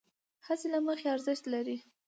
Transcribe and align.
هڅې 0.45 0.67
له 0.73 0.79
مخې 0.87 1.07
ارزښت 1.15 1.45
لرې، 1.53 1.77